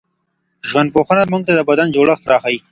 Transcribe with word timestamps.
ژوندپوهنه 0.69 1.23
موږ 1.31 1.41
ته 1.47 1.53
د 1.55 1.61
بدن 1.69 1.87
جوړښت 1.95 2.23
راښيي. 2.31 2.59